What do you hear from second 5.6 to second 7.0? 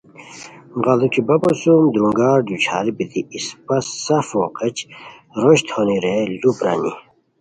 ہونی رے لوُ پرانی